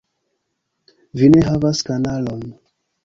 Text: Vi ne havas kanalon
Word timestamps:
Vi 1.21 1.29
ne 1.35 1.43
havas 1.49 1.83
kanalon 1.91 2.45